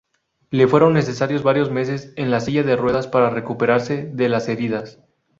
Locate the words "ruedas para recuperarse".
2.75-4.09